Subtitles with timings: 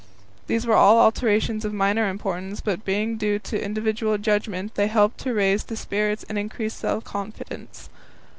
[0.47, 5.19] These were all alterations of minor importance, but being due to individual judgment, they helped
[5.19, 7.87] to raise the spirits and increase self confidence.